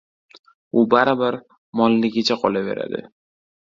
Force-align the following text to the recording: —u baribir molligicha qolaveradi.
—u 0.79 0.85
baribir 0.93 1.37
molligicha 1.81 2.39
qolaveradi. 2.45 3.03